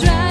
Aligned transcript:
try. 0.00 0.23